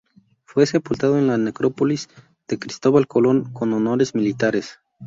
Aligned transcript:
Fue 0.45 0.65
sepultado 0.65 1.19
en 1.19 1.27
la 1.27 1.37
Necrópolis 1.37 2.09
de 2.47 2.57
Cristóbal 2.57 3.05
Colón, 3.05 3.53
con 3.53 3.71
honores 3.71 4.15
militares. 4.15 4.79